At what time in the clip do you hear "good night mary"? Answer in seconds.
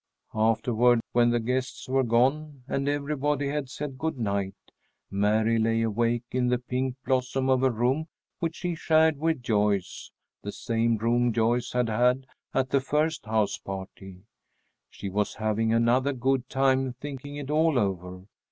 3.99-5.59